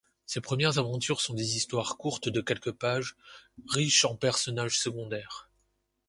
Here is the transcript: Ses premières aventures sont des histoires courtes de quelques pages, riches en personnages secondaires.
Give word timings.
Ses 0.25 0.41
premières 0.41 0.79
aventures 0.79 1.21
sont 1.21 1.35
des 1.35 1.57
histoires 1.57 1.95
courtes 1.95 2.27
de 2.27 2.41
quelques 2.41 2.71
pages, 2.71 3.15
riches 3.69 4.03
en 4.03 4.15
personnages 4.15 4.79
secondaires. 4.79 5.47